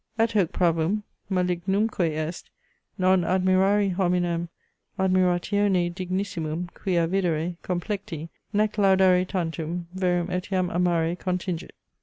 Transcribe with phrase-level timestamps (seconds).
[0.17, 2.49] At hoc pravum, malignumque est,
[2.97, 4.49] non admirari hominem
[4.97, 11.73] admiratione dignissimum, quia videre, complecti, nec laudare tantum, verum etiam amare contingit.